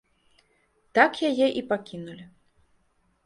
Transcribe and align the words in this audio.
Так 0.99 1.11
яе 1.29 1.47
і 1.61 1.63
пакінулі. 1.73 2.25